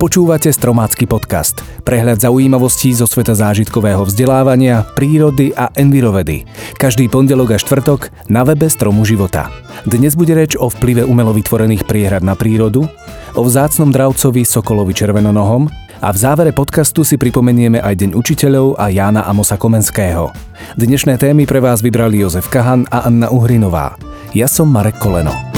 [0.00, 1.60] Počúvate Stromácky podcast.
[1.84, 6.48] Prehľad zaujímavostí zo sveta zážitkového vzdelávania, prírody a envirovedy.
[6.80, 9.52] Každý pondelok a štvrtok na webe Stromu života.
[9.84, 12.88] Dnes bude reč o vplyve umelo vytvorených priehrad na prírodu,
[13.36, 15.68] o vzácnom dravcovi Sokolovi červenonohom
[16.00, 20.32] a v závere podcastu si pripomenieme aj Deň učiteľov a Jána Amosa Komenského.
[20.80, 24.00] Dnešné témy pre vás vybrali Jozef Kahan a Anna Uhrinová.
[24.32, 25.49] Ja som Marek Koleno.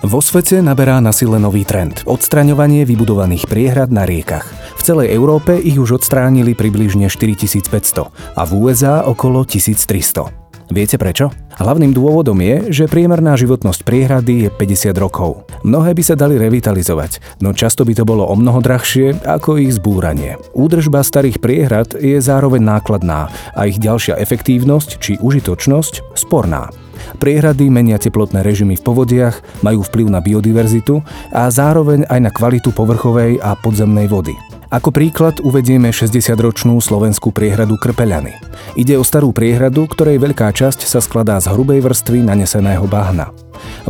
[0.00, 2.08] Vo svete naberá na sile nový trend.
[2.08, 4.48] Odstraňovanie vybudovaných priehrad na riekach.
[4.80, 10.72] V celej Európe ich už odstránili približne 4500 a v USA okolo 1300.
[10.72, 11.28] Viete prečo?
[11.60, 15.44] Hlavným dôvodom je, že priemerná životnosť priehrady je 50 rokov.
[15.68, 19.76] Mnohé by sa dali revitalizovať, no často by to bolo o mnoho drahšie ako ich
[19.76, 20.40] zbúranie.
[20.56, 26.72] Údržba starých priehrad je zároveň nákladná a ich ďalšia efektívnosť či užitočnosť sporná.
[27.18, 32.72] Priehrady menia teplotné režimy v povodiach, majú vplyv na biodiverzitu a zároveň aj na kvalitu
[32.72, 34.36] povrchovej a podzemnej vody.
[34.70, 38.38] Ako príklad uvedieme 60-ročnú slovenskú priehradu Krpeľany.
[38.78, 43.34] Ide o starú priehradu, ktorej veľká časť sa skladá z hrubej vrstvy naneseného bahna.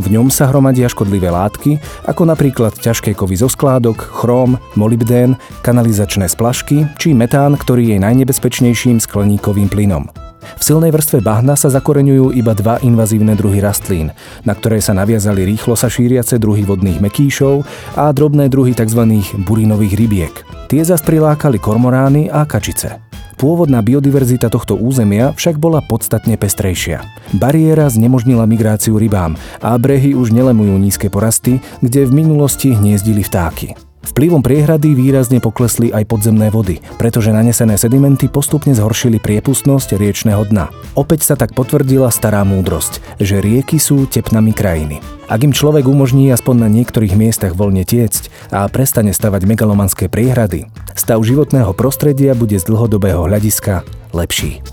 [0.01, 1.77] V ňom sa hromadia škodlivé látky,
[2.09, 8.97] ako napríklad ťažké kovy zo skládok, chróm, molybdén, kanalizačné splašky či metán, ktorý je najnebezpečnejším
[8.97, 10.30] skleníkovým plynom.
[10.41, 14.13] V silnej vrstve bahna sa zakoreňujú iba dva invazívne druhy rastlín,
[14.45, 17.63] na ktoré sa naviazali rýchlo sa šíriace druhy vodných mekýšov
[17.97, 19.21] a drobné druhy tzv.
[19.45, 20.35] burinových rybiek.
[20.71, 23.01] Tie zas prilákali kormorány a kačice.
[23.41, 27.01] Pôvodná biodiverzita tohto územia však bola podstatne pestrejšia.
[27.33, 29.33] Bariéra znemožnila migráciu rybám
[29.65, 33.90] a brehy už nelemujú nízke porasty, kde v minulosti hniezdili vtáky.
[34.01, 40.73] Vplyvom priehrady výrazne poklesli aj podzemné vody, pretože nanesené sedimenty postupne zhoršili priepustnosť riečného dna.
[40.97, 45.05] Opäť sa tak potvrdila stará múdrosť, že rieky sú tepnami krajiny.
[45.29, 50.65] Ak im človek umožní aspoň na niektorých miestach voľne tiecť a prestane stavať megalomanské priehrady,
[50.97, 53.85] stav životného prostredia bude z dlhodobého hľadiska
[54.17, 54.65] lepší.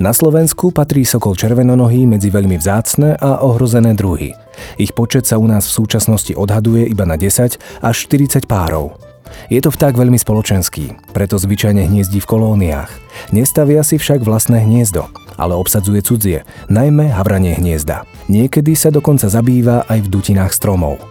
[0.00, 4.34] Na Slovensku patrí sokol červenonohý medzi veľmi vzácne a ohrozené druhy–
[4.80, 8.96] ich počet sa u nás v súčasnosti odhaduje iba na 10 až 40 párov.
[9.50, 12.90] Je to vták veľmi spoločenský, preto zvyčajne hniezdí v kolóniách.
[13.34, 16.38] Nestavia si však vlastné hniezdo, ale obsadzuje cudzie,
[16.70, 18.06] najmä havranie hniezda.
[18.30, 21.02] Niekedy sa dokonca zabýva aj v dutinách stromov.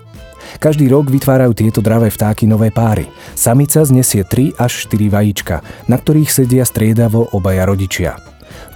[0.62, 3.10] Každý rok vytvárajú tieto dravé vtáky nové páry.
[3.34, 5.56] Samica znesie 3 až 4 vajíčka,
[5.90, 8.22] na ktorých sedia striedavo obaja rodičia.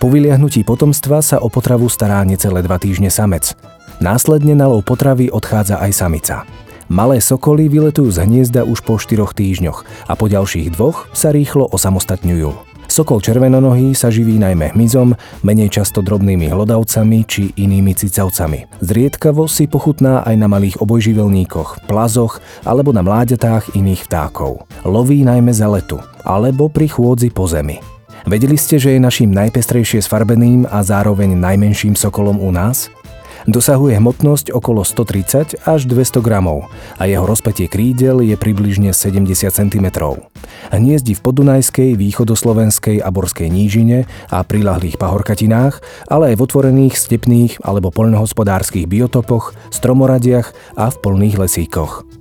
[0.01, 3.53] Po vyliahnutí potomstva sa o potravu stará necelé dva týždne samec.
[3.97, 6.45] Následne na lov potravy odchádza aj samica.
[6.87, 11.67] Malé sokoly vyletujú z hniezda už po 4 týždňoch a po ďalších dvoch sa rýchlo
[11.67, 12.67] osamostatňujú.
[12.87, 15.11] Sokol červenonohý sa živí najmä hmyzom,
[15.43, 18.79] menej často drobnými hlodavcami či inými cicavcami.
[18.79, 24.63] Zriedkavo si pochutná aj na malých obojživelníkoch, plazoch alebo na mláďatách iných vtákov.
[24.87, 27.83] Loví najmä za letu alebo pri chôdzi po zemi.
[28.27, 32.91] Vedeli ste, že je našim najpestrejšie sfarbeným a zároveň najmenším sokolom u nás?
[33.45, 36.65] Dosahuje hmotnosť okolo 130 až 200 gramov
[36.97, 39.87] a jeho rozpetie krídel je približne 70 cm.
[40.73, 47.61] Hniezdi v podunajskej, východoslovenskej a borskej nížine a prilahlých pahorkatinách, ale aj v otvorených stepných
[47.61, 52.16] alebo poľnohospodárskych biotopoch, stromoradiach a v polných lesíkoch.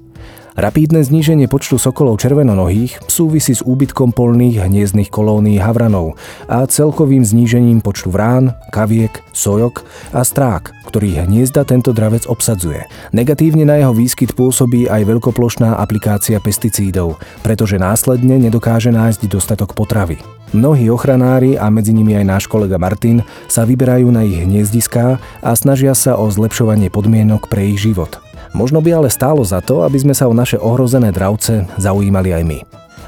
[0.56, 6.16] Rapídne zníženie počtu sokolov červenonohých súvisí s úbytkom polných hniezdnych kolónií havranov
[6.48, 9.84] a celkovým znížením počtu vrán, kaviek, sojok
[10.16, 12.88] a strák, ktorých hniezda tento dravec obsadzuje.
[13.12, 20.16] Negatívne na jeho výskyt pôsobí aj veľkoplošná aplikácia pesticídov, pretože následne nedokáže nájsť dostatok potravy.
[20.56, 25.50] Mnohí ochranári a medzi nimi aj náš kolega Martin sa vyberajú na ich hniezdiská a
[25.52, 28.24] snažia sa o zlepšovanie podmienok pre ich život.
[28.56, 32.42] Možno by ale stálo za to, aby sme sa o naše ohrozené dravce zaujímali aj
[32.48, 32.58] my.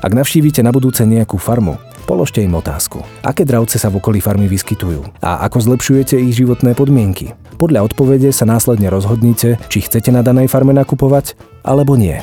[0.04, 3.00] Ak navštívite na budúce nejakú farmu, položte im otázku.
[3.24, 7.32] Aké dravce sa v okolí farmy vyskytujú a ako zlepšujete ich životné podmienky?
[7.56, 11.32] Podľa odpovede sa následne rozhodnite, či chcete na danej farme nakupovať
[11.64, 12.20] alebo nie.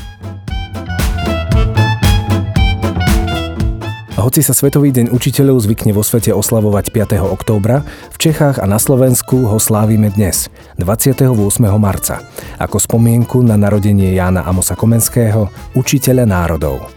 [4.26, 7.30] Hoci sa Svetový deň učiteľov zvykne vo svete oslavovať 5.
[7.30, 10.50] októbra, v Čechách a na Slovensku ho slávime dnes,
[10.82, 11.30] 28.
[11.78, 12.26] marca,
[12.58, 16.90] ako spomienku na narodenie Jána Amosa Komenského, učiteľa národov.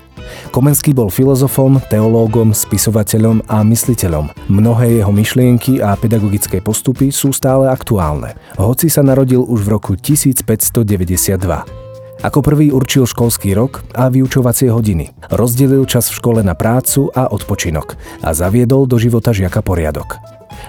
[0.56, 4.32] Komenský bol filozofom, teológom, spisovateľom a mysliteľom.
[4.48, 10.00] Mnohé jeho myšlienky a pedagogické postupy sú stále aktuálne, hoci sa narodil už v roku
[10.00, 11.87] 1592.
[12.18, 15.14] Ako prvý určil školský rok a vyučovacie hodiny.
[15.30, 17.94] Rozdelil čas v škole na prácu a odpočinok
[18.26, 20.18] a zaviedol do života žiaka poriadok.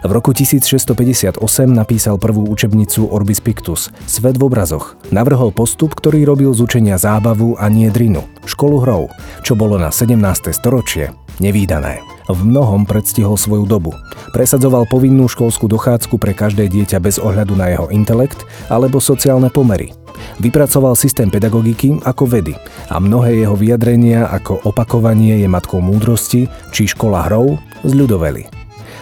[0.06, 4.96] V roku 1658 napísal prvú učebnicu Orbis Pictus, Svet v obrazoch.
[5.10, 9.04] Navrhol postup, ktorý robil z učenia zábavu a nie drinu, školu hrou,
[9.42, 10.54] čo bolo na 17.
[10.54, 11.12] storočie
[11.42, 12.04] nevýdané.
[12.30, 13.96] V mnohom predstihol svoju dobu.
[14.38, 19.90] Presadzoval povinnú školskú dochádzku pre každé dieťa bez ohľadu na jeho intelekt alebo sociálne pomery.
[20.40, 22.54] Vypracoval systém pedagogiky ako vedy
[22.88, 28.48] a mnohé jeho vyjadrenia ako opakovanie je matkou múdrosti či škola hrou zľudoveli.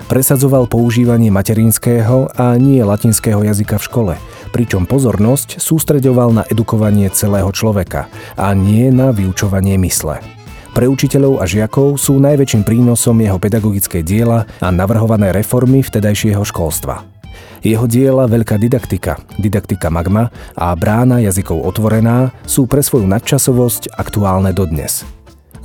[0.07, 4.13] Presadzoval používanie materinského a nie latinského jazyka v škole,
[4.55, 8.07] pričom pozornosť sústreďoval na edukovanie celého človeka
[8.39, 10.23] a nie na vyučovanie mysle.
[10.71, 17.16] Pre učiteľov a žiakov sú najväčším prínosom jeho pedagogické diela a navrhované reformy vtedajšieho školstva.
[17.65, 24.53] Jeho diela Veľká didaktika, Didaktika magma a Brána jazykov otvorená sú pre svoju nadčasovosť aktuálne
[24.53, 25.03] dodnes.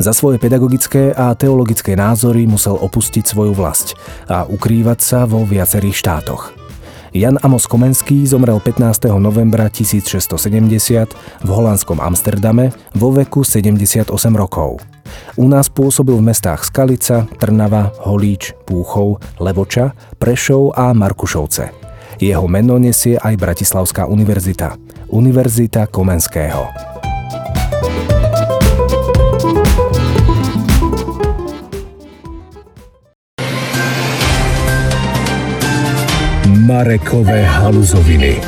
[0.03, 3.95] Za svoje pedagogické a teologické názory musel opustiť svoju vlast
[4.27, 6.51] a ukrývať sa vo viacerých štátoch.
[7.13, 9.13] Jan Amos Komenský zomrel 15.
[9.21, 14.92] novembra 1670 v holandskom Amsterdame vo veku 78 rokov.
[15.40, 21.72] U nás pôsobil v mestách Skalica, Trnava, Holíč, Púchov, Levoča, Prešov a Markušovce.
[22.20, 24.76] Jeho meno nesie aj Bratislavská univerzita,
[25.10, 26.69] Univerzita Komenského.
[36.62, 38.40] Marekové haluzoviny.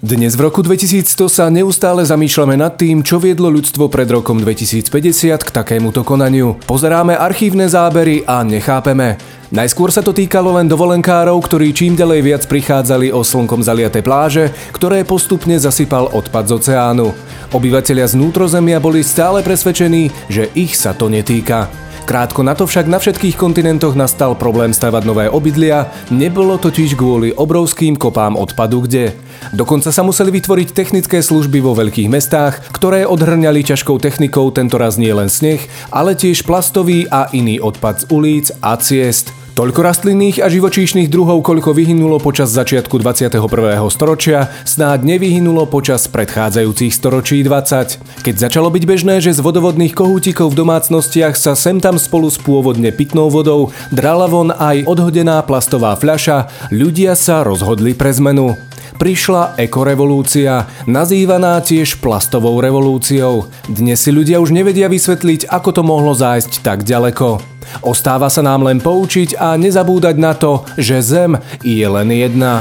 [0.00, 4.88] Dnes v roku 2100 sa neustále zamýšľame nad tým, čo viedlo ľudstvo pred rokom 2050
[5.36, 6.56] k takémuto konaniu.
[6.64, 9.20] Pozeráme archívne zábery a nechápeme.
[9.52, 14.48] Najskôr sa to týkalo len dovolenkárov, ktorí čím ďalej viac prichádzali o slnkom zaliaté pláže,
[14.72, 17.12] ktoré postupne zasypal odpad z oceánu.
[17.52, 21.68] Obyvatelia z nútrozemia boli stále presvedčení, že ich sa to netýka.
[22.10, 27.30] Krátko na to však na všetkých kontinentoch nastal problém stavať nové obydlia, nebolo totiž kvôli
[27.30, 29.14] obrovským kopám odpadu kde.
[29.54, 35.14] Dokonca sa museli vytvoriť technické služby vo veľkých mestách, ktoré odhrňali ťažkou technikou tentoraz nie
[35.14, 35.62] len sneh,
[35.94, 39.39] ale tiež plastový a iný odpad z ulic a ciest.
[39.60, 43.44] Toľko rastlinných a živočíšnych druhov, koľko vyhynulo počas začiatku 21.
[43.92, 48.24] storočia, snáď nevyhynulo počas predchádzajúcich storočí 20.
[48.24, 52.40] Keď začalo byť bežné, že z vodovodných kohútikov v domácnostiach sa sem tam spolu s
[52.40, 58.56] pôvodne pitnou vodou drala von aj odhodená plastová fľaša, ľudia sa rozhodli pre zmenu
[59.00, 63.48] prišla ekorevolúcia, nazývaná tiež plastovou revolúciou.
[63.64, 67.40] Dnes si ľudia už nevedia vysvetliť, ako to mohlo zájsť tak ďaleko.
[67.80, 72.60] Ostáva sa nám len poučiť a nezabúdať na to, že Zem je len jedna.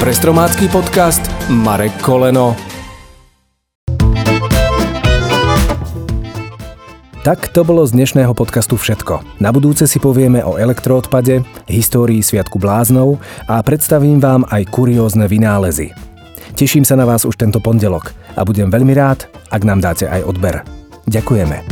[0.00, 1.20] Prestromácky podcast
[1.52, 2.73] Marek Koleno.
[7.24, 9.40] Tak to bolo z dnešného podcastu všetko.
[9.40, 13.16] Na budúce si povieme o elektroodpade, histórii Sviatku bláznov
[13.48, 15.96] a predstavím vám aj kuriózne vynálezy.
[16.52, 20.20] Teším sa na vás už tento pondelok a budem veľmi rád, ak nám dáte aj
[20.20, 20.68] odber.
[21.08, 21.64] Ďakujeme.